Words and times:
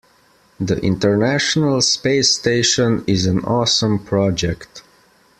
The 0.59 0.79
international 0.79 1.79
space 1.83 2.33
station 2.35 3.03
is 3.05 3.27
an 3.27 3.45
awesome 3.45 3.99
project. 3.99 4.81